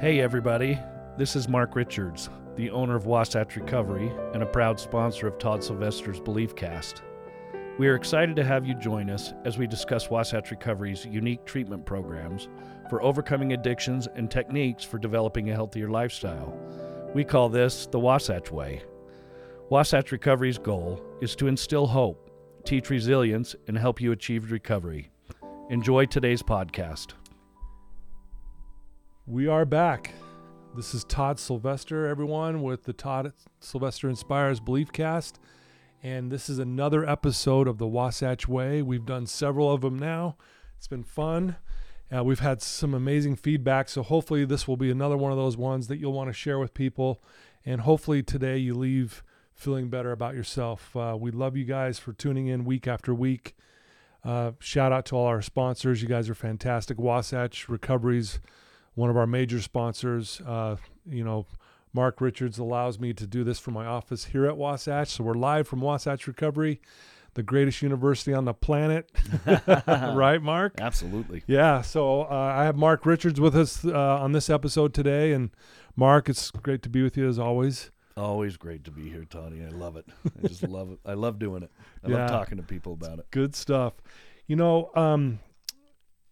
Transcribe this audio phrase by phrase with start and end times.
[0.00, 0.78] Hey, everybody.
[1.18, 5.62] This is Mark Richards, the owner of Wasatch Recovery and a proud sponsor of Todd
[5.62, 7.02] Sylvester's Belief Cast.
[7.78, 11.84] We are excited to have you join us as we discuss Wasatch Recovery's unique treatment
[11.84, 12.48] programs
[12.88, 16.58] for overcoming addictions and techniques for developing a healthier lifestyle.
[17.14, 18.82] We call this the Wasatch Way.
[19.68, 22.30] Wasatch Recovery's goal is to instill hope,
[22.64, 25.10] teach resilience, and help you achieve recovery.
[25.68, 27.12] Enjoy today's podcast.
[29.30, 30.12] We are back.
[30.74, 35.38] This is Todd Sylvester, everyone, with the Todd Sylvester Inspires Belief Cast.
[36.02, 38.82] And this is another episode of the Wasatch Way.
[38.82, 40.36] We've done several of them now.
[40.76, 41.54] It's been fun.
[42.12, 43.88] Uh, we've had some amazing feedback.
[43.88, 46.58] So hopefully, this will be another one of those ones that you'll want to share
[46.58, 47.22] with people.
[47.64, 49.22] And hopefully, today you leave
[49.54, 50.96] feeling better about yourself.
[50.96, 53.54] Uh, we love you guys for tuning in week after week.
[54.24, 56.02] Uh, shout out to all our sponsors.
[56.02, 56.98] You guys are fantastic.
[56.98, 58.40] Wasatch Recovery's
[58.94, 60.40] one of our major sponsors.
[60.46, 60.76] Uh,
[61.06, 61.46] you know,
[61.92, 65.08] Mark Richards allows me to do this from my office here at Wasatch.
[65.08, 66.80] So we're live from Wasatch Recovery,
[67.34, 69.10] the greatest university on the planet.
[69.86, 70.74] right, Mark?
[70.80, 71.42] Absolutely.
[71.46, 71.82] Yeah.
[71.82, 75.32] So uh, I have Mark Richards with us uh, on this episode today.
[75.32, 75.50] And
[75.96, 77.90] Mark, it's great to be with you as always.
[78.16, 79.64] Always great to be here, Tony.
[79.64, 80.06] I love it.
[80.44, 80.98] I just love it.
[81.06, 81.70] I love doing it.
[82.04, 82.16] I yeah.
[82.18, 83.30] love talking to people about it.
[83.30, 83.94] Good stuff.
[84.46, 85.40] You know, um,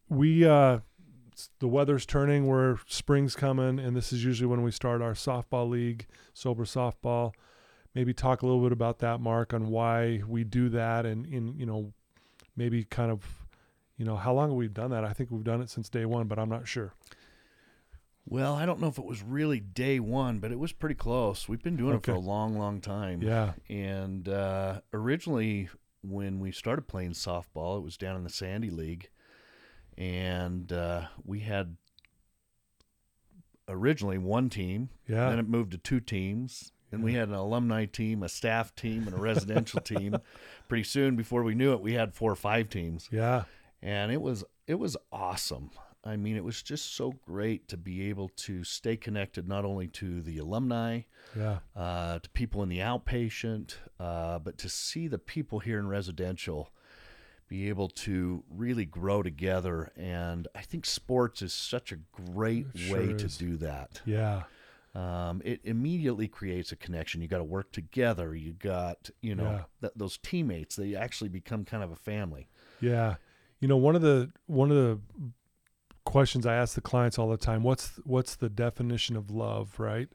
[0.09, 0.81] we uh,
[1.61, 5.69] the weather's turning where spring's coming and this is usually when we start our softball
[5.69, 7.33] league sober softball.
[7.95, 11.59] Maybe talk a little bit about that mark on why we do that and in
[11.59, 11.93] you know
[12.57, 13.25] maybe kind of
[13.97, 15.05] you know how long we've we done that?
[15.05, 16.93] I think we've done it since day one but i'm not sure.
[18.27, 21.49] Well i don't know if it was really day one but it was pretty close.
[21.49, 22.13] We've been doing okay.
[22.13, 23.23] it for a long long time.
[23.23, 23.53] Yeah.
[23.69, 25.69] And uh, originally
[26.03, 29.09] when we started playing softball it was down in the sandy league
[29.99, 31.77] and uh, we had
[33.69, 34.89] originally one team.
[35.07, 35.29] Yeah.
[35.29, 36.73] Then it moved to two teams.
[36.91, 40.17] And we had an alumni team, a staff team, and a residential team.
[40.69, 43.11] Pretty soon, before we knew it, we had four or five teams.
[43.13, 43.45] Yeah.
[43.83, 45.71] And it was it was awesome.
[46.03, 49.89] I mean, it was just so great to be able to stay connected not only
[49.89, 51.03] to the alumni,
[51.37, 55.89] yeah, uh, to people in the outpatient, uh, but to see the people here in
[55.89, 56.73] residential
[57.49, 59.91] be able to really grow together.
[59.97, 61.97] And I think sports is such a
[62.31, 63.37] great sure way is.
[63.37, 64.01] to do that.
[64.05, 64.43] Yeah.
[64.95, 67.21] Um, it immediately creates a connection.
[67.21, 68.35] You got to work together.
[68.35, 69.63] You got, you know, yeah.
[69.81, 70.77] th- those teammates.
[70.77, 72.49] They actually become kind of a family.
[72.81, 73.17] Yeah.
[73.61, 75.01] You know, one of the one of the
[76.05, 80.09] questions I ask the clients all the time, what's what's the definition of love, right?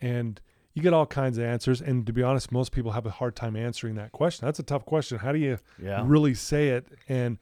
[0.00, 0.40] And
[0.74, 1.80] you get all kinds of answers.
[1.80, 4.46] And to be honest, most people have a hard time answering that question.
[4.46, 5.18] That's a tough question.
[5.18, 6.02] How do you yeah.
[6.04, 6.86] really say it?
[7.08, 7.38] And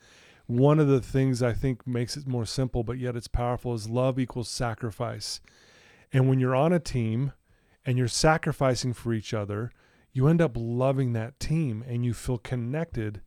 [0.47, 3.89] one of the things I think makes it more simple, but yet it's powerful, is
[3.89, 5.41] love equals sacrifice.
[6.13, 7.33] And when you're on a team
[7.85, 9.73] and you're sacrificing for each other,
[10.13, 13.21] you end up loving that team and you feel connected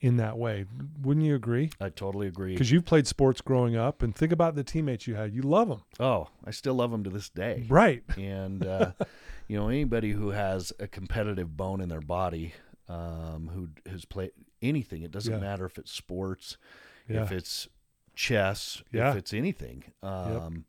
[0.00, 0.64] in that way.
[1.02, 1.70] Wouldn't you agree?
[1.80, 2.52] I totally agree.
[2.52, 5.34] Because you've played sports growing up, and think about the teammates you had.
[5.34, 5.82] You love them.
[5.98, 7.66] Oh, I still love them to this day.
[7.68, 8.02] Right.
[8.16, 8.92] And uh,
[9.50, 12.54] you know anybody who has a competitive bone in their body,
[12.88, 14.30] um, who has played
[14.62, 15.02] anything.
[15.02, 15.40] It doesn't yeah.
[15.40, 16.56] matter if it's sports,
[17.08, 17.24] yeah.
[17.24, 17.66] if it's
[18.14, 19.10] chess, yeah.
[19.10, 19.82] if it's anything.
[20.04, 20.62] Um, yep.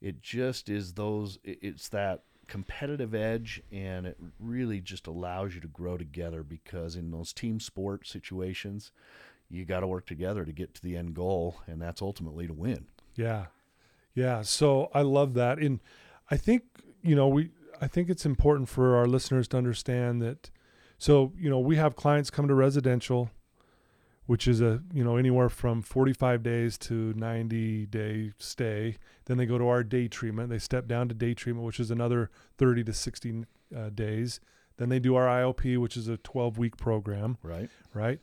[0.00, 1.38] It just is those.
[1.44, 7.10] It's that competitive edge and it really just allows you to grow together because in
[7.10, 8.90] those team sport situations
[9.50, 12.52] you got to work together to get to the end goal and that's ultimately to
[12.52, 12.84] win
[13.16, 13.46] yeah
[14.14, 15.80] yeah so i love that and
[16.30, 16.64] i think
[17.02, 17.48] you know we
[17.84, 20.50] i think it's important for our listeners to understand that
[20.98, 23.30] so you know we have clients come to residential
[24.26, 28.96] which is a you know anywhere from 45 days to 90 day stay.
[29.26, 30.50] Then they go to our day treatment.
[30.50, 33.44] They step down to day treatment which is another 30 to 60
[33.76, 34.40] uh, days.
[34.76, 37.38] Then they do our iop which is a 12 week program.
[37.42, 37.70] Right.
[37.92, 38.20] Right?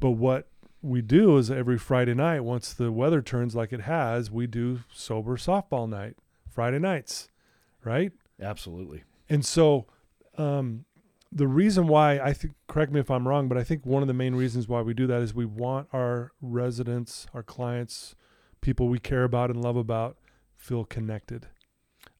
[0.00, 0.48] But what
[0.82, 4.80] we do is every friday night once the weather turns like it has we do
[4.92, 6.16] sober softball night
[6.50, 7.28] friday nights.
[7.84, 9.86] Right absolutely and so
[10.36, 10.84] um,
[11.34, 14.08] the reason why I think, correct me if I'm wrong, but I think one of
[14.08, 18.14] the main reasons why we do that is we want our residents, our clients,
[18.60, 20.16] people we care about and love about,
[20.56, 21.48] feel connected.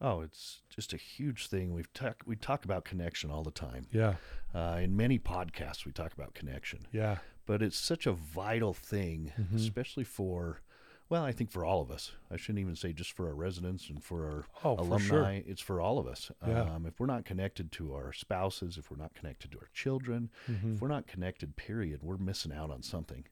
[0.00, 1.72] Oh, it's just a huge thing.
[1.72, 3.86] We've talk we talk about connection all the time.
[3.92, 4.14] Yeah.
[4.52, 6.80] Uh, in many podcasts, we talk about connection.
[6.90, 7.18] Yeah.
[7.46, 9.56] But it's such a vital thing, mm-hmm.
[9.56, 10.60] especially for
[11.08, 12.12] well, I think for all of us.
[12.30, 14.96] I shouldn't even say just for our residents and for our oh, alumni.
[14.98, 15.42] For sure.
[15.46, 16.30] It's for all of us.
[16.46, 16.62] Yeah.
[16.62, 20.30] Um, if we're not connected to our spouses, if we're not connected to our children,
[20.50, 20.74] mm-hmm.
[20.74, 23.24] if we're not connected, period, we're missing out on something.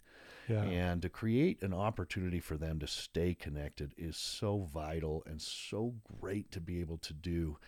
[0.49, 0.65] Yeah.
[0.65, 5.95] And to create an opportunity for them to stay connected is so vital and so
[6.21, 7.59] great to be able to do.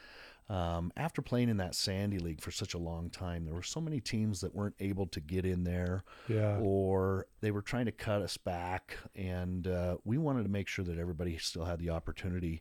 [0.48, 3.80] Um, after playing in that Sandy League for such a long time, there were so
[3.80, 6.58] many teams that weren't able to get in there Yeah.
[6.60, 8.98] or they were trying to cut us back.
[9.14, 12.60] And uh, we wanted to make sure that everybody still had the opportunity.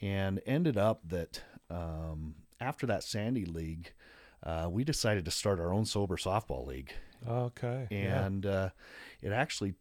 [0.00, 3.92] And ended up that um, after that Sandy League,
[4.42, 6.92] uh, we decided to start our own sober softball league.
[7.28, 7.88] Okay.
[7.90, 8.24] yeah.
[8.24, 8.70] And uh,
[9.20, 9.74] it actually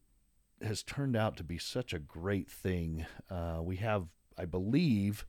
[0.62, 3.06] has turned out to be such a great thing.
[3.30, 4.08] Uh, we have,
[4.38, 5.26] I believe,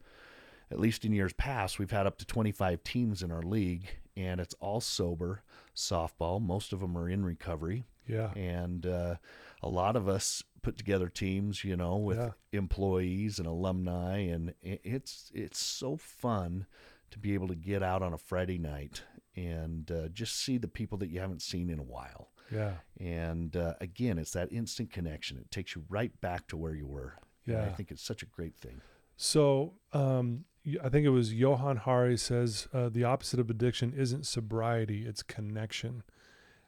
[0.70, 3.86] at least in years past, we've had up to 25 teams in our league,
[4.16, 5.42] and it's all sober
[5.74, 6.40] softball.
[6.40, 8.32] Most of them are in recovery Yeah.
[8.34, 9.16] and uh,
[9.62, 12.30] a lot of us put together teams you know with Yeah.
[12.52, 16.66] employees and alumni and it's it's so fun
[17.10, 19.02] to be able to get out on a friday night
[19.36, 22.74] and uh, just see the people that you haven't seen in a while Yeah.
[22.98, 26.86] and uh, again it's that instant connection it takes you right back to where you
[26.88, 27.14] were
[27.46, 28.80] And i think it's such a great thing
[29.16, 30.44] So um,
[30.82, 35.22] I think it was Johann Hari says uh, the opposite of addiction isn't sobriety; it's
[35.22, 36.02] connection.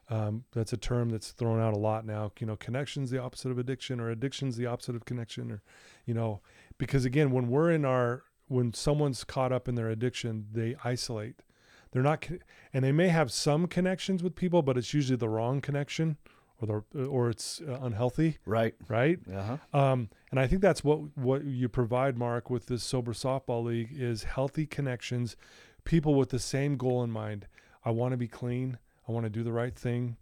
[0.09, 2.33] Um, that's a term that's thrown out a lot now.
[2.41, 5.63] You know, connection's the opposite of addiction, or addiction's the opposite of connection, or
[6.05, 6.41] you know,
[6.79, 11.43] because again, when we're in our when someone's caught up in their addiction, they isolate.
[11.93, 12.29] They're not,
[12.73, 16.17] and they may have some connections with people, but it's usually the wrong connection,
[16.61, 19.19] or the or it's uh, unhealthy, right right?
[19.33, 23.65] uh-huh Um, and I think that's what what you provide, Mark, with this sober softball
[23.65, 25.37] league is healthy connections,
[25.85, 27.47] people with the same goal in mind.
[27.85, 28.79] I want to be clean.
[29.09, 30.17] I want to do the right thing.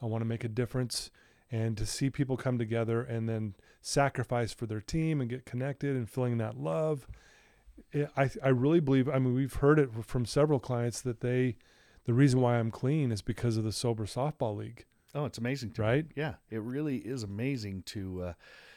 [0.00, 1.10] I want to make a difference.
[1.52, 5.96] And to see people come together and then sacrifice for their team and get connected
[5.96, 7.08] and feeling that love,
[7.92, 9.08] it, I I really believe.
[9.08, 11.56] I mean, we've heard it from several clients that they,
[12.04, 14.84] the reason why I'm clean is because of the sober softball league,
[15.14, 16.06] oh it's amazing to right?
[16.16, 18.32] Yeah, it really is amazing to uh,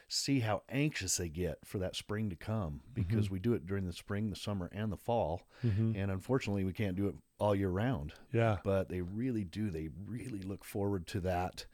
[0.07, 3.85] see how anxious they get for that spring to come because we do it during
[3.85, 5.41] the spring, the summer, and the fall.
[5.65, 5.93] Mm-hmm.
[5.95, 8.57] And unfortunately, we can't do it all year round, Yeah.
[8.63, 9.69] but they really do.
[9.69, 11.65] They really look forward to that.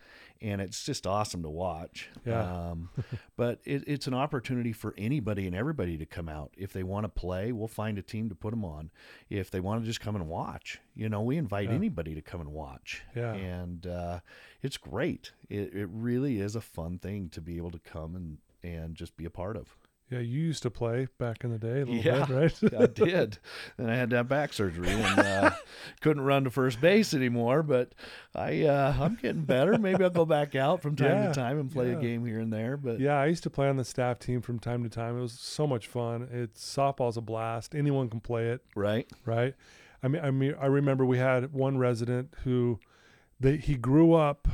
[0.41, 2.09] And it's just awesome to watch.
[2.25, 2.69] Yeah.
[2.69, 2.89] Um,
[3.38, 6.51] but it, it's an opportunity for anybody and everybody to come out.
[6.57, 8.89] If they want to play, we'll find a team to put them on.
[9.29, 11.75] If they want to just come and watch, you know, we invite Yeah.
[11.75, 13.33] anybody to come and watch Yeah.
[13.33, 14.19] and uh,
[14.61, 15.33] it's great.
[15.50, 19.17] It, it really is a fun thing to be able to come and, and just
[19.17, 19.75] be a part of.
[20.09, 22.25] Yeah, you used to play back in the day a little Yeah.
[22.25, 22.73] bit, right?
[22.81, 23.38] I did,
[23.77, 25.51] and I had to have back surgery and uh,
[26.01, 27.61] couldn't run to first base anymore.
[27.61, 27.94] But
[28.33, 29.77] I uh, I'm getting better.
[29.77, 31.97] Maybe I'll go back out from time Yeah, to time and play yeah.
[31.97, 32.75] a game here and there.
[32.75, 35.17] But yeah, I used to play on the staff team from time to time.
[35.17, 36.27] It was so much fun.
[36.31, 37.75] It's softball's a blast.
[37.75, 39.53] Anyone can play it, right, right?
[40.01, 42.79] I mean, I mean, I remember we had one resident who,
[43.39, 44.47] they he grew up,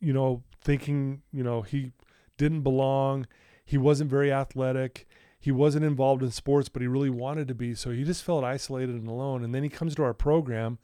[0.00, 1.92] you know, thinking you know he
[2.38, 3.26] didn't belong.
[3.66, 5.06] He wasn't very athletic.
[5.38, 7.74] He wasn't involved in sports, but he really wanted to be.
[7.74, 9.44] So he just felt isolated and alone.
[9.44, 10.78] And then he comes to our program,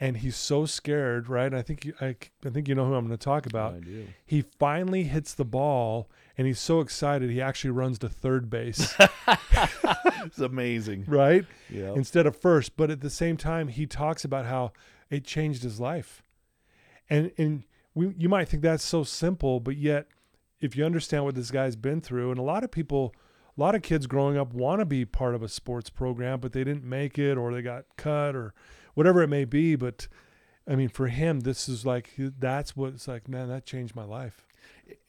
[0.00, 1.54] and he's so scared, right?
[1.54, 3.74] I think you, I, I think you know who I'm going to talk about.
[3.74, 4.06] I do.
[4.24, 8.94] He finally hits the ball, and he's so excited he actually runs to third base,
[10.24, 11.04] It's amazing.
[11.06, 12.76] right, Yeah, instead of first.
[12.76, 14.72] But at the same time, he talks about how
[15.10, 16.22] it changed his life,
[17.08, 17.62] and and
[17.94, 20.08] we you might think that's so simple, but yet
[20.60, 23.14] if you understand what this guy's been through, and a lot of people.
[23.58, 26.52] A lot of kids growing up want to be part of a sports program, but
[26.52, 28.52] they didn't make it or they got cut or
[28.92, 29.76] whatever it may be.
[29.76, 30.08] But
[30.68, 34.04] I mean, for him, this is like, that's what it's like, man, that changed my
[34.04, 34.46] life.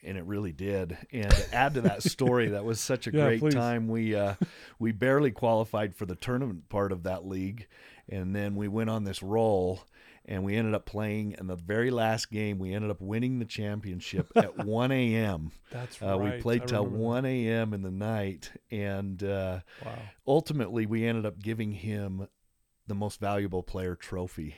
[0.03, 0.97] And it really did.
[1.11, 3.53] And to add to that story, that was such a Yeah, great please.
[3.53, 3.87] time.
[3.87, 4.35] We uh,
[4.79, 7.67] we barely qualified for the tournament part of that league,
[8.09, 9.81] and then we went on this roll,
[10.25, 11.35] and we ended up playing.
[11.39, 15.51] In the very last game, we ended up winning the championship at 1 a.m.
[15.71, 16.35] That's Uh, right.
[16.37, 17.73] We played I till remember 1 a.m.
[17.73, 20.09] in the night, and uh, Wow.
[20.27, 22.27] ultimately we ended up giving him
[22.87, 24.55] the most valuable player trophy.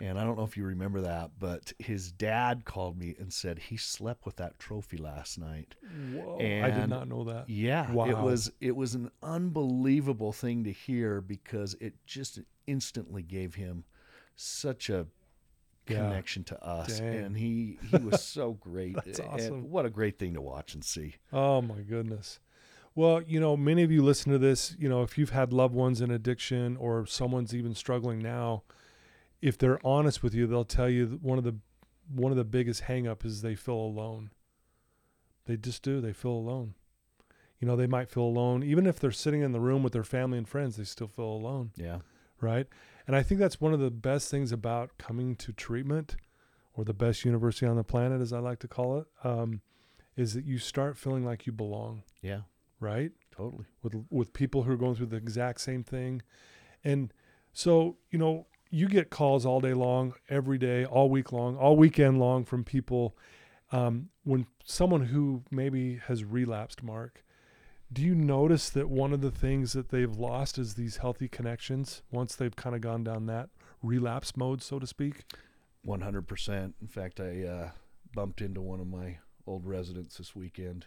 [0.00, 3.58] And I don't know if you remember that, but his dad called me and said
[3.58, 5.74] he slept with that trophy last night.
[6.12, 6.38] Whoa.
[6.38, 7.48] I did not know that.
[7.48, 8.06] Yeah, wow.
[8.08, 13.84] it was it was an unbelievable thing to hear because it just instantly gave him
[14.36, 15.06] such a
[15.88, 15.96] Yeah.
[16.08, 17.14] connection to us, Dang.
[17.14, 18.94] and he he was so great.
[18.94, 19.70] That's And awesome.
[19.70, 21.16] what a great thing to watch and see.
[21.32, 22.40] Oh my goodness.
[22.94, 25.74] Well, you know, many of you listen to this, you know, if you've had loved
[25.74, 28.64] ones in addiction or someone's even struggling now,
[29.40, 31.56] if they're honest with you, they'll tell you that one of the
[32.14, 34.30] one of the biggest hangup is they feel alone.
[35.46, 36.00] They just do.
[36.00, 36.74] They feel alone.
[37.60, 40.04] You know, they might feel alone even if they're sitting in the room with their
[40.04, 41.72] family and friends, they still feel alone.
[41.76, 41.98] Yeah,
[42.40, 42.66] right?
[43.06, 46.16] And I think that's one of the best things about coming to treatment
[46.74, 49.62] or the best university on the planet, as I like to call it, um,
[50.16, 52.42] is that you start feeling like you belong, Yeah,
[52.80, 53.10] right?
[53.34, 53.64] totally.
[53.82, 56.22] With with people who are going through the exact same thing,
[56.84, 57.12] and
[57.52, 61.76] so you know you get calls all day long, every day, all week long, all
[61.76, 63.16] weekend long from people.
[63.70, 67.22] Um, when someone who maybe has relapsed, Mark,
[67.92, 72.02] do you notice that one of the things that they've lost is these healthy connections
[72.10, 73.48] once they've kind of gone down that
[73.82, 75.24] relapse mode, so to speak?
[75.82, 76.74] One hundred percent.
[76.82, 77.70] In fact, I uh,
[78.14, 80.86] bumped into one of my old residents this weekend,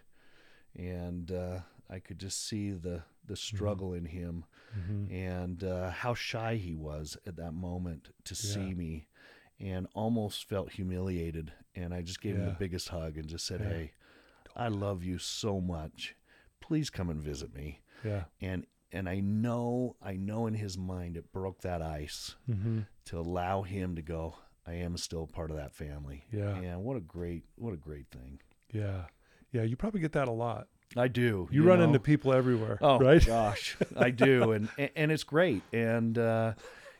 [0.75, 1.59] and uh,
[1.91, 4.45] I could just see the the struggle in him
[4.79, 5.13] Mm-hmm.
[5.13, 8.53] and uh, how shy he was at that moment to Yeah.
[8.53, 9.07] see me,
[9.59, 11.51] and almost felt humiliated.
[11.75, 13.67] And I just gave him the biggest hug and just said, Yeah.
[13.69, 13.91] "Hey,
[14.55, 16.15] I love you so much.
[16.61, 18.23] Please come and visit me." Yeah.
[18.39, 22.79] And and I know I know in his mind it broke that ice Mm-hmm.
[23.05, 24.35] to allow him to go.
[24.65, 26.23] I am still part of that family.
[26.31, 26.55] Yeah.
[26.55, 28.39] And what a great what a great thing.
[28.71, 29.07] Yeah.
[29.51, 29.63] Yeah.
[29.63, 30.67] You probably get that a lot.
[30.97, 31.47] I do.
[31.51, 31.85] You, run know?
[31.85, 33.25] into people everywhere, Oh right?
[33.25, 35.61] gosh, I do, and and- it's great.
[35.73, 36.53] And uh,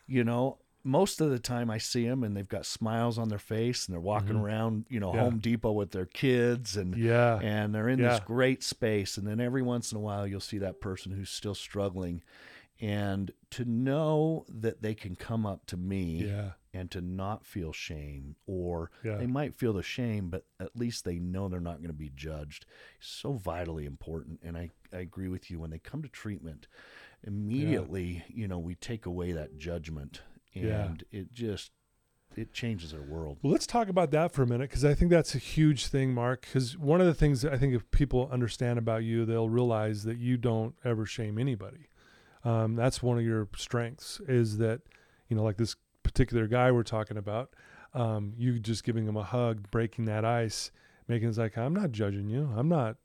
[0.07, 3.37] you know, most of the time I see them, and they've got smiles on their
[3.39, 4.41] face, and they're walking Mhm.
[4.43, 5.21] around, you know, Yeah.
[5.21, 7.39] Home Depot with their kids, and Yeah.
[7.41, 9.17] and they're in this great space.
[9.17, 12.23] And then every once in a while, you'll see that person who's still struggling,
[12.79, 16.51] and to know that they can come up to me Yeah.
[16.73, 19.17] And to not feel shame or Yeah.
[19.17, 22.11] they might feel the shame but at least they know they're not going to be
[22.15, 22.65] judged
[22.99, 26.67] so vitally important and I, I agree with you when they come to treatment
[27.25, 30.21] immediately you know we take away that judgment
[30.53, 31.19] and Yeah.
[31.19, 31.71] it just
[32.37, 35.11] it changes their world Well, let's talk about that for a minute because I think
[35.11, 36.43] that's a huge thing, Mark.
[36.45, 40.03] Because one of the things that I think if people understand about you, they'll realize
[40.05, 41.89] that you don't ever shame anybody.
[42.45, 44.79] Um, that's one of your strengths is that,
[45.27, 45.75] you know, like this
[46.11, 47.53] particular guy we're talking about,
[47.93, 50.71] um, you just giving him a hug, breaking that ice,
[51.07, 52.49] making it like, I'm not judging you.
[52.55, 52.97] I'm not,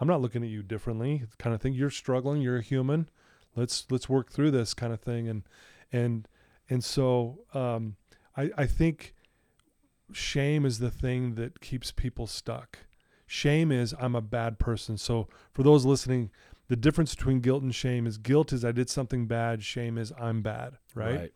[0.00, 1.72] I'm not looking at you differently kind of thing.
[1.72, 2.42] You're struggling.
[2.42, 3.08] You're a human.
[3.56, 5.28] Let's, let's work through this kind of thing.
[5.28, 5.42] And,
[5.92, 6.28] and,
[6.68, 7.96] and so, um,
[8.36, 9.14] I, I think
[10.12, 12.80] shame is the thing that keeps people stuck.
[13.26, 14.98] Shame is I'm a bad person.
[14.98, 16.30] So for those listening,
[16.68, 20.12] the difference between guilt and shame is guilt is I did something bad, shame is
[20.20, 21.32] I'm bad, right?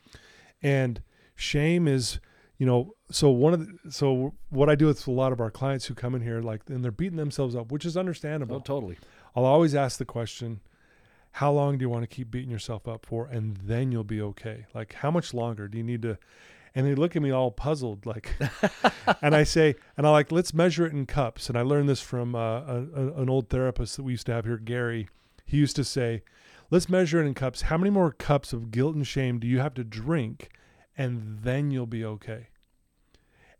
[0.62, 1.02] And
[1.34, 2.20] shame is,
[2.58, 5.50] you know, so one of the, so what I do with a lot of our
[5.50, 8.56] clients who come in here like and they're beating themselves up, which is understandable.
[8.56, 8.98] oh totally
[9.36, 10.60] I'll always ask the question,
[11.32, 13.26] how long do you want to keep beating yourself up for?
[13.26, 14.66] And then you'll be okay.
[14.74, 16.18] Like, how much longer do you need to?
[16.74, 18.34] And they look at me all puzzled, like,
[19.22, 21.48] and I say, and I like, let's measure it in cups.
[21.48, 24.32] And I learned this from uh, a, a- an old therapist that we used to
[24.32, 25.08] have here, Gary.
[25.46, 26.22] He used to say,
[26.70, 27.62] let's measure it in cups.
[27.62, 30.50] How many more cups of guilt and shame do you have to drink?
[30.96, 32.48] And then you'll be okay.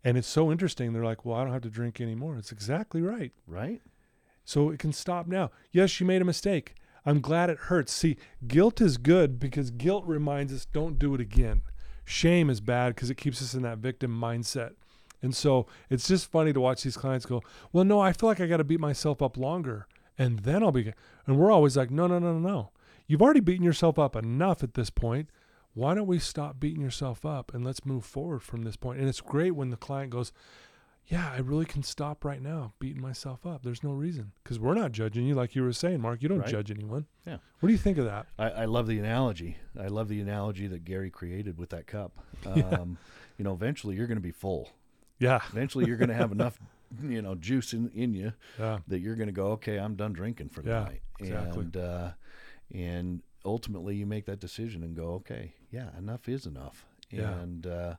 [0.03, 0.93] And it's so interesting.
[0.93, 2.37] They're like, well, I don't have to drink anymore.
[2.37, 3.31] It's exactly right.
[3.47, 3.81] right
[4.45, 5.51] So it can stop now.
[5.71, 6.75] Yes, you made a mistake.
[7.05, 7.93] I'm glad it hurts.
[7.93, 11.61] See, guilt is good because guilt reminds us don't do it again.
[12.05, 14.71] Shame is bad because it keeps us in that victim mindset.
[15.21, 18.39] And so it's just funny to watch these clients go, Well, no, I feel like
[18.39, 19.87] I got to beat myself up longer
[20.17, 20.83] and then I'll be.
[20.83, 22.69] good." And we're always like, No, no, no, no, no.
[23.09, 25.31] You've already beaten yourself up enough at this point.
[25.73, 28.99] Why don't we stop beating yourself up and let's move forward from this point?
[28.99, 30.31] And it's great when the client goes,
[31.07, 33.63] yeah, I really can stop right now beating myself up.
[33.63, 36.21] There's no reason because we're not judging you, like you were saying, Mark.
[36.21, 36.49] You don't Right.
[36.49, 37.07] judge anyone.
[37.25, 37.37] Yeah.
[37.61, 38.27] What do you think of that?
[38.37, 42.11] I, I love the analogy I love the analogy that Gary created with that cup
[42.45, 42.81] Yeah.
[42.81, 42.99] um,
[43.39, 44.69] you know eventually you're going to be full
[45.17, 45.39] Yeah.
[45.51, 46.59] eventually you're going to have enough
[47.03, 48.79] you know juice in, in you Yeah.
[48.87, 51.63] that you're going to go, okay, I'm done drinking for the Yeah, night, exactly.
[51.63, 52.11] and uh,
[52.73, 57.33] and ultimately you make that decision and go, okay, yeah, enough is enough, Yeah.
[57.39, 57.95] and uh,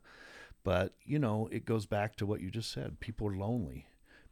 [0.62, 3.00] but you know it goes back to what you just said.
[3.00, 3.87] People are lonely,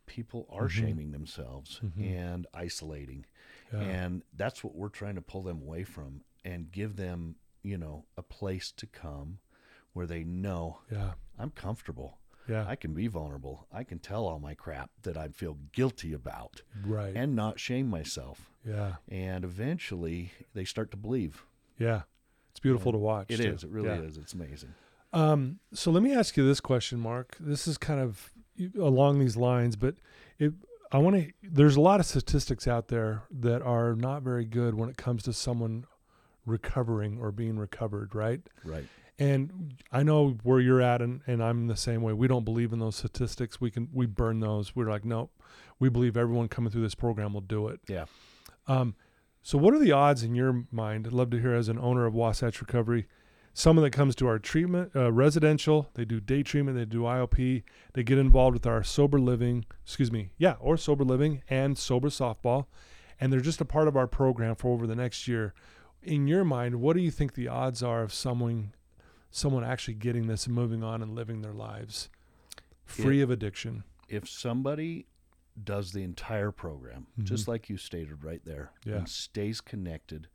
[0.07, 0.71] people are Mhm.
[0.71, 2.05] shaming themselves Mhm.
[2.05, 3.25] and isolating,
[3.73, 3.81] Yeah.
[3.83, 8.07] and that's what we're trying to pull them away from and give them, you know,
[8.17, 9.39] a place to come
[9.93, 11.15] where they know yeah.
[11.39, 12.19] I'm comfortable.
[12.49, 12.65] Yeah.
[12.67, 13.67] I can be vulnerable.
[13.73, 17.13] I can tell all my crap that I feel guilty about right.
[17.15, 18.51] and not shame myself.
[18.65, 18.95] yeah.
[19.09, 21.45] And eventually they start to believe.
[21.79, 22.03] Yeah.
[22.51, 23.27] It's beautiful to watch.
[23.31, 23.51] It too.
[23.53, 23.65] is.
[23.65, 24.01] It really Yeah.
[24.01, 24.17] is.
[24.17, 24.75] It's amazing.
[25.13, 27.37] Um, so let me ask you this question, Mark.
[27.39, 28.31] This is kind of
[28.79, 29.95] along these lines, but
[30.39, 30.53] it,
[30.91, 31.33] I want to.
[31.43, 35.23] There's a lot of statistics out there that are not very good when it comes
[35.25, 35.85] to someone
[36.47, 38.41] recovering or being recovered, right?
[38.65, 38.87] Right.
[39.19, 42.13] And I know where you're at, and, and I'm the same way.
[42.13, 43.61] We don't believe in those statistics.
[43.61, 44.77] We can we burn those.
[44.77, 45.33] We're like, nope.
[45.81, 47.81] We believe everyone coming through this program will do it.
[47.89, 48.05] Yeah.
[48.69, 48.95] Um,
[49.43, 51.07] so what are the odds in your mind?
[51.07, 53.07] I'd love to hear as an owner of Wasatch Recovery.
[53.55, 57.65] someone that comes to our treatment, uh, residential, they do day treatment, they do IOP,
[57.95, 62.09] they get involved with our sober living, excuse me, yeah, or sober living and sober
[62.09, 62.67] softball,
[63.21, 65.55] and they're just a part of our program for over the next year.
[66.05, 68.75] In your mind, what do you think the odds are of someone,
[69.31, 72.09] someone actually getting this and moving on and living their lives
[72.85, 73.85] free of addiction?
[74.09, 75.07] If somebody
[75.63, 77.49] does the entire program, just Mhm.
[77.49, 78.97] like you stated right there, Yeah.
[78.99, 80.29] and stays connected,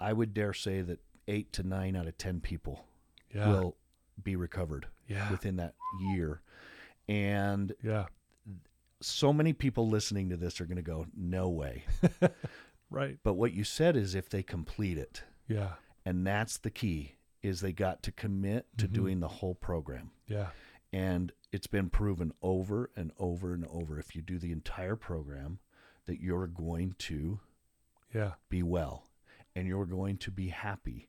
[0.00, 2.86] I would dare say that eight to nine out of 10 people
[3.34, 3.76] Yeah, will
[4.22, 6.40] be recovered yeah, within that year.
[7.08, 8.06] And yeah,
[9.00, 11.84] so many people listening to this are going to go, no way.
[12.90, 17.15] right, But what you said is if they complete it, yeah, and that's the key,
[17.46, 18.92] is they got to commit to Mhm.
[18.92, 20.10] doing the whole program.
[20.26, 20.50] yeah,
[20.92, 25.58] And it's been proven over and over and over if you do the entire program
[26.06, 27.40] that you're going to
[28.14, 29.08] yeah, be well
[29.54, 31.08] and you're going to be happy.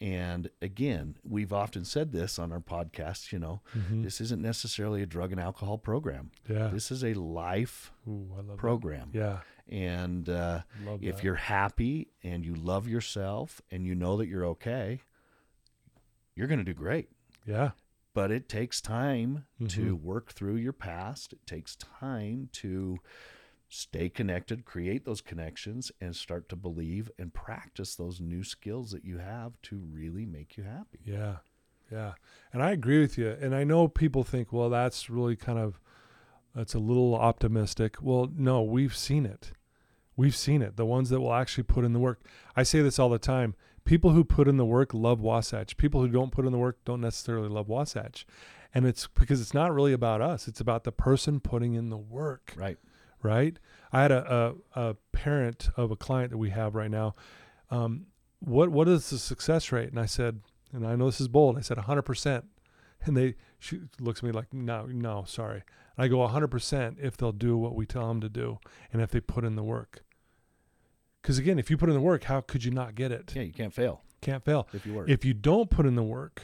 [0.00, 5.02] And again, we've often said this on our podcast, you know, mhm, this isn't necessarily
[5.02, 6.30] a drug and alcohol program.
[6.48, 6.68] yeah.
[6.68, 8.56] This is a life Ooh, I love that.
[8.58, 9.10] program.
[9.12, 10.62] Yeah, And uh,
[11.00, 11.24] if that.
[11.24, 15.00] you're happy and you love yourself and you know that you're okay,
[16.38, 17.08] you're going to do great.
[17.44, 17.72] yeah,
[18.14, 20.00] But it takes time to Mhm.
[20.02, 21.32] work through your past.
[21.32, 22.98] It takes time to
[23.68, 29.04] stay connected, create those connections, and start to believe and practice those new skills that
[29.04, 31.00] you have to really make you happy.
[31.04, 31.38] Yeah.
[31.90, 32.14] Yeah.
[32.52, 33.30] And I agree with you.
[33.30, 35.80] And I know people think, well, that's really kind of
[36.54, 38.02] that's a little optimistic.
[38.02, 39.52] Well, no, we've seen it.
[40.16, 40.76] We've seen it.
[40.76, 42.20] The ones that will actually put in the work.
[42.56, 43.54] I say this all the time.
[43.88, 45.78] People who put in the work love Wasatch.
[45.78, 48.26] People who don't put in the work don't necessarily love Wasatch.
[48.74, 50.46] And it's because it's not really about us.
[50.46, 52.76] It's about the person putting in the work Right.
[53.22, 53.58] right?
[53.90, 57.14] I had a, a, a parent of a client that we have right now.
[57.70, 58.08] Um,
[58.40, 59.88] what what is the success rate?
[59.88, 60.40] And I said,
[60.70, 61.56] and I know this is bold.
[61.56, 62.44] I said 100 percent.
[63.04, 65.62] And they she looks at me like, no, no, sorry.
[65.96, 68.58] And I go 100 percent if they'll do what we tell them to do,
[68.92, 70.04] and if they put in the work.
[71.22, 73.32] Because again, if you put in the work, how could you not get it?
[73.34, 74.68] Yeah, you can't fail Can't fail.
[74.72, 75.08] if you work.
[75.08, 76.42] If you don't put in the work,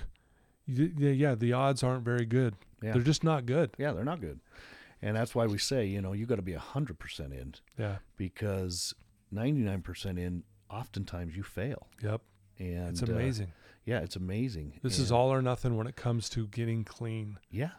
[0.67, 2.55] you, yeah, the odds aren't very good.
[2.83, 2.93] yeah.
[2.93, 3.71] They're just not good.
[3.79, 4.41] yeah, they're not good.
[5.03, 7.97] And that's why we say, you know, you got to be 100% in Yeah.
[8.17, 8.95] because
[9.33, 11.89] 99% in, oftentimes you fail.
[12.03, 12.21] Yep.
[12.59, 13.53] And It's uh, amazing.
[13.85, 14.79] yeah, it's amazing.
[14.83, 17.39] This is all or nothing when it comes to getting clean.
[17.51, 17.73] Yeah,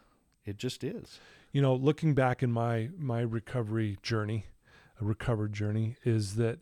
[0.46, 1.20] it just is.
[1.52, 4.48] You know, looking back in my my recovery journey,
[5.00, 6.60] a recovered journey, is that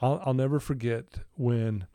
[0.00, 1.04] I'll I'll never forget
[1.36, 1.86] when,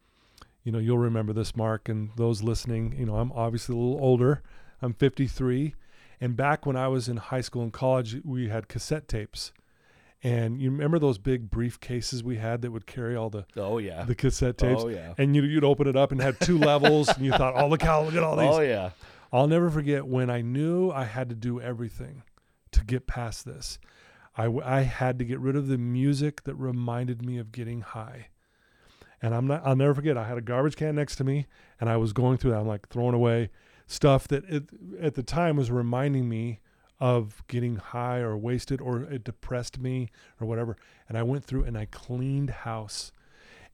[0.63, 2.95] you know, you'll remember this, Mark, and those listening.
[2.97, 4.41] You know, I'm obviously a little older.
[4.81, 5.75] I'm 53,
[6.19, 9.51] and back when I was in high school and college, we had cassette tapes.
[10.23, 14.03] And you remember those big briefcases we had that would carry all the, Oh, yeah.
[14.03, 14.81] the cassette oh, tapes?
[14.83, 15.13] oh, yeah.
[15.17, 17.81] And you, you'd open it up and have two levels, and you thought, "Oh, look
[17.81, 18.91] how look at all these." Oh, yeah.
[19.33, 22.23] I'll never forget when I knew I had to do everything
[22.71, 23.79] to get past this.
[24.41, 27.81] I, w- I had to get rid of the music that reminded me of getting
[27.81, 28.29] high.
[29.21, 31.45] And I'm not, I'll never forget, I had a garbage can next to me
[31.79, 32.61] and I was going through that.
[32.61, 33.51] I'm like throwing away
[33.85, 34.63] stuff that it,
[34.99, 36.59] at the time was reminding me
[36.99, 40.75] of getting high or wasted or it depressed me or whatever.
[41.07, 43.11] And I went through and I cleaned house.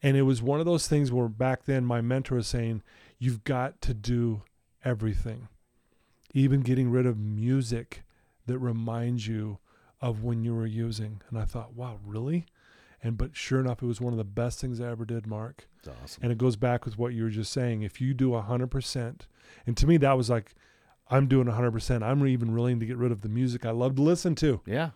[0.04, 2.84] And it was one of those things where back then my mentor was saying,
[3.18, 4.44] You've got to do
[4.84, 5.48] everything,
[6.34, 8.04] even getting rid of music
[8.48, 9.60] that reminds you
[10.02, 11.22] of when you were using.
[11.30, 12.46] And I thought, wow, really?
[13.04, 15.68] And but sure enough, it was one of the best things I ever did, Mark.
[15.80, 16.24] It's awesome.
[16.24, 17.84] And it goes back with what you were just saying.
[17.84, 19.22] If you do 100%,
[19.66, 20.56] and to me, that was like,
[21.10, 22.04] I'm doing 100%.
[22.04, 24.90] I'm even willing to get rid of the music I love to listen to, yeah.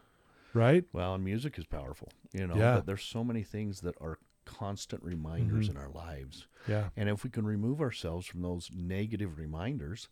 [0.54, 0.84] right?
[0.92, 2.76] Well, and music is powerful, you know, Yeah.
[2.76, 5.72] but there's so many things that are constant reminders Mhm.
[5.72, 6.48] in our lives.
[6.68, 6.90] Yeah.
[6.98, 10.10] And if we can remove ourselves from those negative reminders,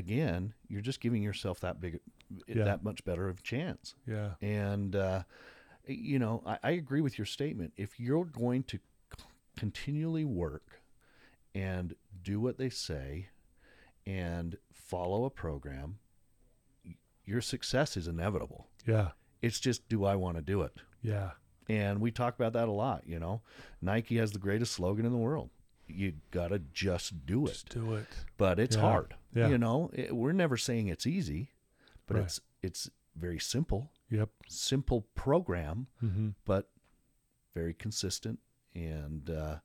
[0.00, 2.00] again, you're just giving yourself that big,
[2.48, 2.64] Yeah.
[2.64, 3.94] that much better of chance.
[4.06, 4.30] Yeah.
[4.40, 5.22] And, uh,
[5.86, 7.72] you know, I, I agree with your statement.
[7.76, 9.24] If you're going to c-
[9.56, 10.80] continually work
[11.54, 13.28] and do what they say
[14.06, 15.98] and follow a program,
[17.24, 18.66] your success is inevitable.
[18.86, 19.10] Yeah.
[19.42, 20.72] It's just, do I want to do it?
[21.02, 21.30] Yeah.
[21.68, 23.42] And we talk about that a lot, you know.
[23.80, 25.50] Nike has the greatest slogan in the world.
[25.94, 27.50] You got to just do it.
[27.52, 28.06] Just do it.
[28.36, 28.82] But it's Yeah.
[28.82, 29.14] hard.
[29.34, 29.48] Yeah.
[29.48, 31.52] You know, it, we're never saying it's easy,
[32.06, 32.24] but Right.
[32.24, 33.90] it's it's very simple.
[34.10, 34.30] Yep.
[34.48, 36.30] Simple program, Mm-hmm.
[36.44, 36.70] but
[37.54, 38.38] very consistent
[38.74, 39.56] and uh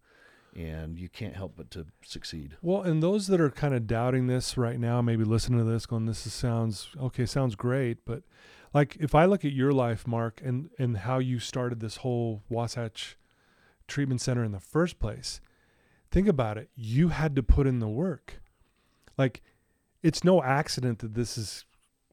[0.55, 2.55] and you can't help but to succeed.
[2.61, 5.85] Well, and those that are kind of doubting this right now, maybe listening to this,
[5.85, 8.23] going, "This is, sounds okay, sounds great," but
[8.73, 12.43] like if I look at your life, Mark, and and how you started this whole
[12.49, 13.17] Wasatch
[13.87, 15.41] Treatment Center in the first place,
[16.15, 16.69] think about it.
[16.77, 18.41] You had to put in the work.
[19.17, 19.43] Like,
[20.01, 21.65] it's no accident that this is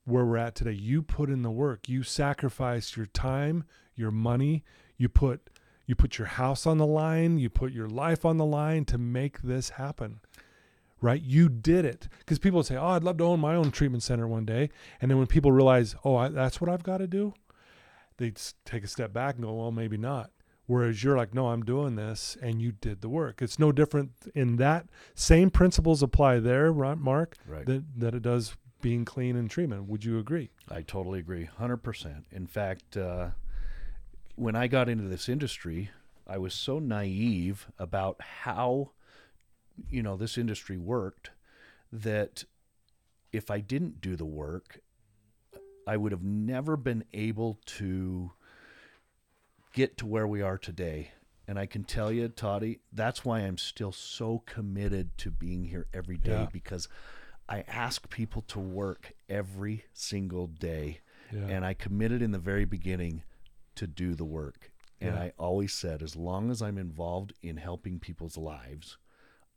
[0.05, 0.73] where we're at today.
[0.73, 1.89] You put in the work.
[1.89, 3.63] You sacrificed your time,
[3.95, 4.65] your money.
[4.97, 5.49] You put
[5.87, 7.39] you put your house on the line.
[7.39, 10.19] You put your life on the line to make this happen.
[11.01, 11.23] Right?
[11.23, 12.09] You did it.
[12.19, 15.13] Because people say, "Oh, I'd love to own my own treatment center one day." And
[15.13, 17.35] then when people realize, "Oh, I, that's what I've got to do,"
[18.17, 18.33] they
[18.65, 20.33] take a step back and go, "Well, maybe not."
[20.67, 23.43] Whereas you're like, no, I'm doing this, and you did the work.
[23.43, 24.87] It's no different in that.
[25.15, 27.67] Same principles apply there, right, Mark, Right.
[27.67, 29.89] that, that it does being clean and treatment.
[29.89, 30.51] Would you agree?
[30.69, 32.27] I totally agree, hundred percent.
[32.31, 33.31] In fact, uh,
[34.37, 35.91] when I got into this industry,
[36.27, 38.93] I was so naive about how,
[39.91, 41.31] you know, this industry worked
[41.93, 42.45] that
[43.33, 44.81] if I didn't do the work,
[45.87, 48.33] I would have never been able to
[49.73, 51.13] get to where we are today.
[51.49, 55.87] And I can tell you, Toddy, that's why I'm still so committed to being here
[55.93, 56.49] every day Yeah.
[56.53, 56.89] because
[57.49, 61.01] I ask people to work every single day.
[61.33, 61.47] Yeah.
[61.49, 63.25] And I committed in the very beginning
[63.75, 64.71] to do the work.
[65.01, 65.23] And Yeah.
[65.23, 68.99] I always said, as long as I'm involved in helping people's lives,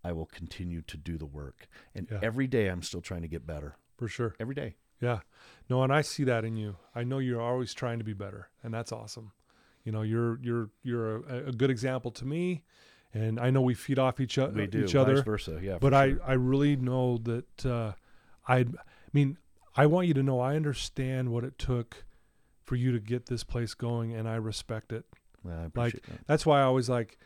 [0.04, 1.68] I will continue to do the work.
[1.94, 3.76] And every day I'm still trying to get better.
[3.98, 4.36] For sure.
[4.40, 4.76] Every day.
[5.00, 5.20] Yeah.
[5.70, 6.78] No, and I see that in you.
[6.96, 9.32] I know you're always trying to be better, and that's awesome.
[9.86, 12.64] You know, you're you're you're a, a good example to me,
[13.14, 14.84] and I know we feed off each, o- We do.
[14.84, 15.16] each other.
[15.16, 15.60] Vice versa.
[15.62, 15.78] Yeah.
[15.80, 16.20] but for I, sure.
[16.26, 17.94] I really know that uh,
[18.48, 18.66] I I
[19.14, 19.38] mean
[19.78, 22.04] I want you to know I understand what it took
[22.64, 25.06] for you to get this place going and I respect it.
[25.44, 26.28] Well, I like, appreciate that.
[26.28, 27.18] That's why I always like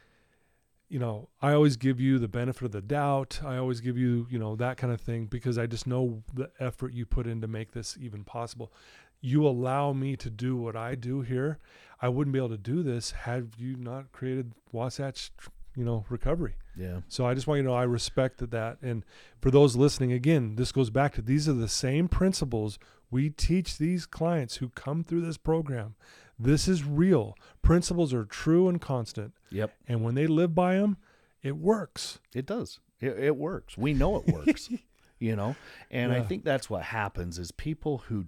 [0.90, 3.42] you know, I always give you the benefit of the doubt.
[3.46, 6.50] I always give you, you know, that kind of thing because I just know the
[6.60, 8.74] effort you put in to make this even possible.
[9.22, 11.60] You allow me to do what I do here.
[12.02, 15.32] I wouldn't be able to do this had you not created Wasatch,
[15.76, 16.56] you know, recovery.
[16.78, 17.02] Yeah.
[17.10, 18.78] So I just want you to know I respect that.
[18.82, 19.04] And
[19.42, 22.80] for those listening, again, this goes back to these are the same principles
[23.12, 25.96] we teach these clients who come through this program.
[26.38, 27.36] This is real.
[27.62, 29.34] Principles are true and constant.
[29.50, 29.76] Yep.
[29.88, 30.98] And when they live by them,
[31.42, 32.20] it works.
[32.34, 32.80] It does.
[33.02, 33.78] It, it works.
[33.78, 34.70] We know it works.
[35.20, 35.56] you know,
[35.92, 38.26] and I think that's what happens is people who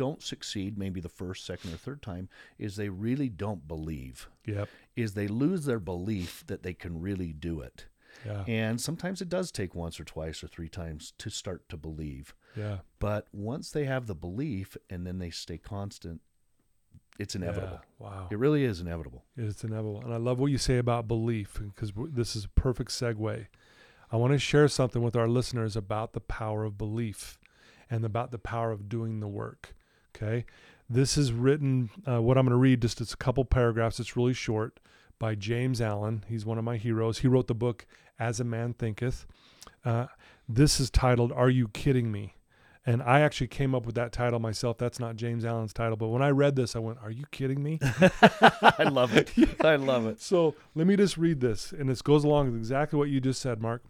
[0.00, 4.30] don't succeed, maybe the first, second, or third time, is they really don't believe.
[4.46, 4.70] Yep.
[4.96, 7.84] Is they lose their belief that they can really do it.
[8.24, 8.44] Yeah.
[8.46, 12.34] And sometimes it does take once or twice or three times to start to believe.
[12.56, 12.78] Yeah.
[12.98, 16.22] But once they have the belief and then they stay constant,
[17.18, 17.80] it's inevitable.
[18.00, 18.06] Yeah.
[18.06, 18.28] Wow.
[18.30, 19.26] It really is inevitable.
[19.36, 20.00] It's inevitable.
[20.02, 23.48] And I love what you say about belief because this is a perfect segue.
[24.10, 27.38] I want to share something with our listeners about the power of belief
[27.90, 29.74] and about the power of doing the work.
[30.14, 30.44] Okay.
[30.88, 34.00] This is written, uh, what I'm going to read, just it's a couple paragraphs.
[34.00, 34.80] It's really short
[35.20, 36.24] by James Allen.
[36.28, 37.18] He's one of my heroes.
[37.18, 37.86] He wrote the book
[38.18, 39.26] As a Man Thinketh.
[39.84, 40.06] Uh,
[40.48, 42.34] this is titled Are You Kidding Me?
[42.86, 44.78] And I actually came up with that title myself.
[44.78, 45.96] That's not James Allen's title.
[45.96, 47.78] But when I read this, I went, Are you kidding me?
[47.82, 49.30] I love it.
[49.64, 50.20] I love it.
[50.20, 53.40] So let me just read this, and this goes along with exactly what you just
[53.40, 53.84] said, Mark.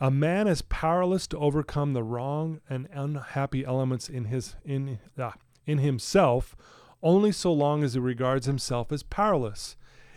[0.00, 5.34] A man is powerless to overcome the wrong and unhappy elements in his in ah,
[5.66, 6.56] in himself,
[7.02, 9.76] only so long as he regards himself as powerless.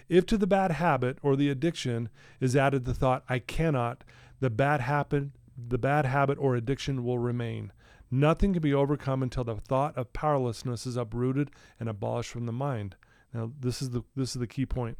[0.09, 2.09] If to the bad habit or the addiction
[2.39, 4.03] is added the thought "I cannot,"
[4.39, 7.71] the bad habit the bad habit or addiction will remain.
[8.09, 12.51] Nothing can be overcome until the thought of powerlessness is uprooted and abolished from the
[12.51, 12.95] mind.
[13.33, 14.97] Now, this is the this is the key point.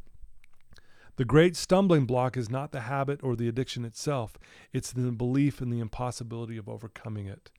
[1.18, 4.38] The great stumbling block is not the habit or the addiction itself,
[4.72, 7.50] it's the belief in the impossibility of overcoming it.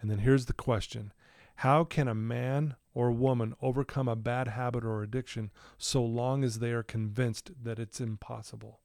[0.00, 1.12] And then here's the question
[1.56, 6.60] How can a man or woman overcome a bad habit or addiction so long as
[6.60, 8.78] they are convinced that it's impossible?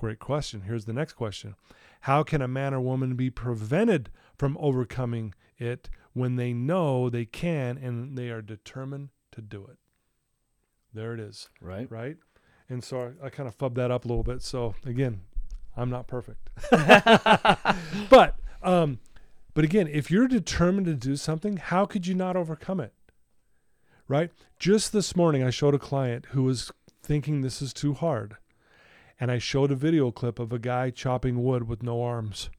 [0.00, 0.62] Great question.
[0.62, 1.56] Here's the next question
[2.00, 7.26] How can a man or woman be prevented from overcoming it when they know they
[7.26, 9.76] can and they are determined to do it?
[10.94, 11.90] There it is Right?
[11.90, 12.16] right?
[12.68, 14.42] And so I, I kind of fubbed that up a little bit.
[14.42, 15.20] So again,
[15.76, 16.50] I'm not perfect,
[18.10, 18.98] but um,
[19.54, 22.92] but again, if you're determined to do something, how could you not overcome it?
[24.08, 24.30] Right?
[24.58, 26.70] Just this morning, I showed a client who was
[27.02, 28.36] thinking this is too hard,
[29.18, 32.50] and I showed a video clip of a guy chopping wood with no arms.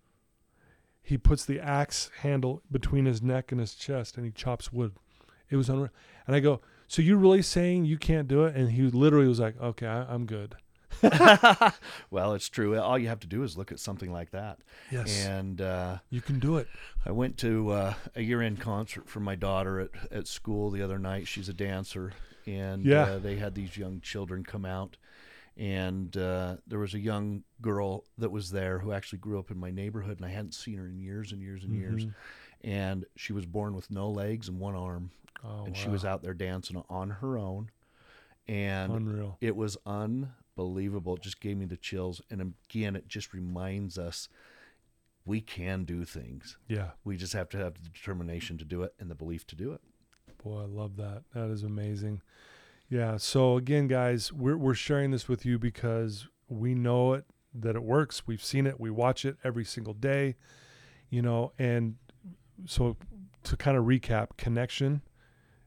[1.01, 4.93] He puts the axe handle between his neck and his chest, and he chops wood.
[5.49, 5.91] It was unreal.
[6.25, 8.55] And I go, so you're really saying you can't do it?
[8.55, 10.55] And he literally was like, okay, I, I'm good.
[12.11, 12.77] well, it's true.
[12.79, 14.59] All you have to do is look at something like that.
[14.91, 15.25] Yes.
[15.25, 16.67] And uh, you can do it.
[17.05, 20.97] I went to uh, a year-end concert for my daughter at, at school the other
[20.99, 21.27] night.
[21.27, 22.13] She's a dancer,
[22.45, 23.03] and Yeah.
[23.03, 24.97] uh, they had these young children come out,
[25.55, 29.59] and uh, there was a young girl that was there who actually grew up in
[29.59, 32.05] my neighborhood, and I hadn't seen her in years and years and years.
[32.63, 35.11] And she was born with no legs and one arm,
[35.43, 37.69] Oh, and she was out there dancing on her own,
[38.47, 39.37] and unreal.
[39.39, 41.15] it was unbelievable.
[41.15, 44.27] It just gave me the chills, and again, it just reminds us
[45.25, 46.57] we can do things.
[46.67, 46.91] Yeah.
[47.03, 49.73] We just have to have the determination to do it and the belief to do
[49.73, 49.81] it.
[50.43, 51.23] Boy, I love that.
[51.33, 52.21] That is amazing.
[52.89, 53.17] Yeah.
[53.17, 57.83] So again, guys, we're we're sharing this with you because we know it that it
[57.83, 58.25] works.
[58.25, 58.79] We've seen it.
[58.79, 60.35] We watch it every single day.
[61.09, 61.95] You know, and
[62.65, 62.97] so
[63.43, 65.01] to kind of recap, connection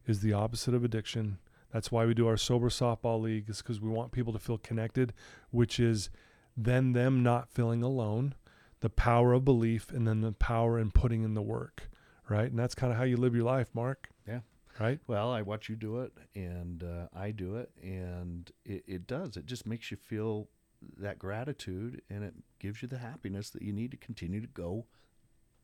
[0.06, 1.38] is the opposite of addiction.
[1.72, 4.58] That's why we do our sober softball league is because we want people to feel
[4.58, 5.12] connected,
[5.50, 6.10] which is
[6.56, 8.34] then them not feeling alone,
[8.80, 11.88] the power of belief, and then the power in putting in the work,
[12.28, 12.50] right?
[12.50, 14.08] And that's kind of how you live your life, Mark.
[14.26, 14.40] Yeah.
[14.78, 14.98] Right.
[15.06, 19.36] Well, I watch you do it, and uh, I do it, and it, it does.
[19.36, 20.48] It just makes you feel
[20.96, 24.86] that gratitude, and it gives you the happiness that you need to continue to go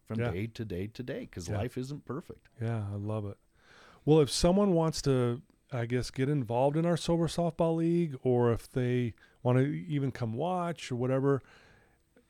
[0.06, 0.30] from Yeah.
[0.30, 1.58] day to day to day because Yeah.
[1.58, 2.48] life isn't perfect.
[2.60, 3.36] Yeah, I love it.
[4.04, 5.42] Well, if someone wants to,
[5.72, 10.12] I guess, get involved in our sober softball league, or if they want to even
[10.12, 11.42] come watch or whatever,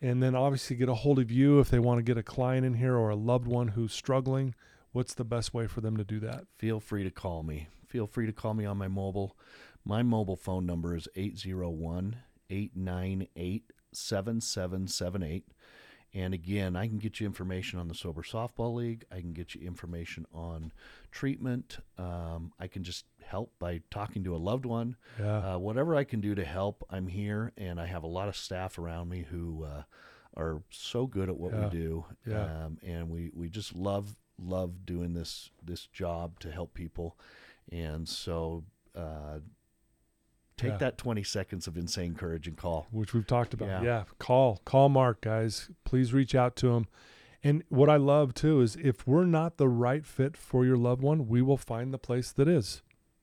[0.01, 2.65] and then obviously get a hold of you if they want to get a client
[2.67, 4.55] in here or a loved one who's struggling,
[4.93, 6.47] what's the best way for them to do that?
[6.57, 7.69] Feel free to call me.
[7.87, 9.37] Feel free to call me on my mobile.
[9.85, 12.17] My mobile phone number is 801
[12.51, 15.47] 898 7778.
[16.17, 19.05] And again, I can get you information on the Sober Softball League.
[19.13, 20.73] I can get you information on
[21.11, 21.79] treatment.
[21.99, 24.97] Um, I can just help by talking to a loved one.
[25.21, 25.55] Yeah.
[25.57, 27.53] Uh, whatever I can do to help, I'm here.
[27.59, 29.83] And I have a lot of staff around me who uh,
[30.37, 31.65] are so good at what Yeah.
[31.65, 32.05] we do.
[32.27, 32.65] Yeah.
[32.65, 37.19] Um, and we, we just love love doing this this job to help people.
[37.71, 39.41] And so uh,
[40.57, 40.77] take Yeah.
[40.79, 42.87] that 20 seconds of insane courage and call.
[42.90, 43.69] which we've talked about.
[43.69, 43.83] Yeah.
[43.83, 44.05] Yeah.
[44.19, 45.71] call call Mark, guys.
[45.85, 46.87] Please reach out to him.
[47.45, 51.03] And what I love too is if we're not the right fit for your loved
[51.03, 52.83] one, we will find the place that is.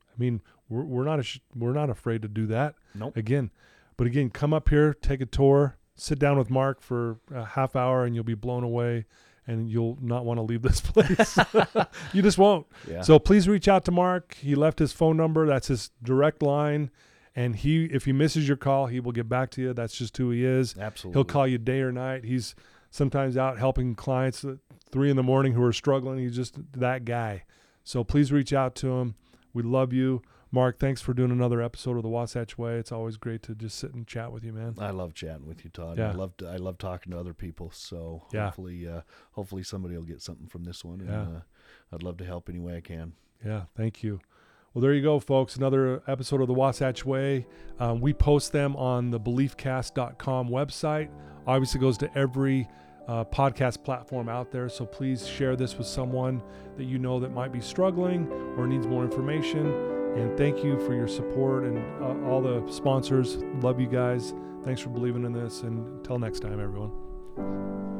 [0.10, 2.76] I mean, we're we're not ash- we're not afraid to do that.
[2.96, 3.18] Nope.
[3.18, 3.50] Again,
[3.98, 7.76] but again, come up here, take a tour, sit down with Mark for a half
[7.76, 9.06] hour, and you'll be blown away,
[9.48, 11.38] and you'll not want to leave this place.
[12.14, 12.68] you just won't.
[12.88, 13.02] Yeah.
[13.02, 14.36] So please reach out to Mark.
[14.36, 15.48] He left his phone number.
[15.48, 16.92] That's his direct line.
[17.36, 19.74] And he, if he misses your call, he will get back to you.
[19.74, 20.76] That's just who he is.
[20.78, 21.18] absolutely.
[21.20, 22.24] He'll call you day or night.
[22.26, 22.54] He's
[22.92, 24.58] sometimes out helping clients at
[24.92, 26.20] three in the morning who are struggling.
[26.20, 27.44] He's just that guy.
[27.84, 29.16] So please reach out to him.
[29.52, 30.22] We love you.
[30.52, 32.76] Mark, thanks for doing another episode of the Wasatch Way.
[32.76, 34.76] It's always great to just sit and chat with you, man.
[34.78, 35.98] I love chatting with you, Todd.
[35.98, 36.10] Yeah.
[36.10, 37.72] I love I love talking to other people.
[37.74, 38.46] So Yeah.
[38.46, 41.00] hopefully, uh, hopefully somebody will get something from this one.
[41.02, 41.22] And, Yeah.
[41.38, 41.42] uh,
[41.92, 43.14] I'd love to help any way I can.
[43.44, 44.20] Yeah, thank you.
[44.74, 45.56] Well, there you go, folks.
[45.56, 47.46] Another episode of the Wasatch Way.
[47.80, 51.10] Um, we post them on the beliefcast.com website.
[51.46, 52.68] Obviously, goes to every
[53.08, 54.70] uh, podcast platform out there.
[54.70, 56.42] So please share this with someone
[56.78, 59.68] that you know that might be struggling or needs more information.
[60.16, 63.38] And thank you for your support and uh, all the sponsors.
[63.62, 64.34] Love you guys.
[64.64, 65.62] Thanks for believing in this.
[65.62, 67.93] And until next time, everyone.